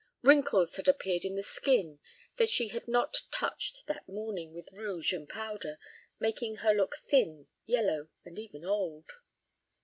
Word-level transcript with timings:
Wrinkles 0.23 0.77
had 0.77 0.87
appeared 0.87 1.23
in 1.25 1.35
the 1.35 1.43
skin 1.43 1.99
that 2.37 2.49
she 2.49 2.69
had 2.69 2.87
not 2.87 3.21
touched 3.29 3.85
that 3.85 4.09
morning 4.09 4.51
with 4.51 4.73
rouge 4.73 5.13
and 5.13 5.29
powder, 5.29 5.77
making 6.19 6.55
her 6.65 6.73
look 6.73 6.95
thin, 7.07 7.45
yellow, 7.67 8.09
and 8.25 8.39
even 8.39 8.65
old. 8.65 9.11